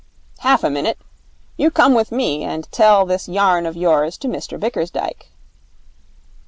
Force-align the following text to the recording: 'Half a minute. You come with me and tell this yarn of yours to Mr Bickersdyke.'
'Half 0.39 0.63
a 0.63 0.69
minute. 0.71 0.97
You 1.57 1.69
come 1.69 1.93
with 1.93 2.11
me 2.11 2.43
and 2.43 2.67
tell 2.71 3.05
this 3.05 3.29
yarn 3.29 3.67
of 3.67 3.77
yours 3.77 4.17
to 4.17 4.27
Mr 4.27 4.59
Bickersdyke.' 4.59 5.29